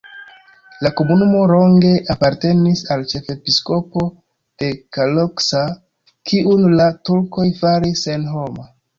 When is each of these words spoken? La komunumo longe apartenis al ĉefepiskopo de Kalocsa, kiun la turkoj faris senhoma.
La 0.85 0.89
komunumo 0.99 1.41
longe 1.49 1.89
apartenis 2.13 2.79
al 2.95 3.03
ĉefepiskopo 3.11 4.05
de 4.63 4.69
Kalocsa, 4.97 5.61
kiun 6.31 6.65
la 6.79 6.87
turkoj 7.11 7.47
faris 7.61 8.03
senhoma. 8.09 8.67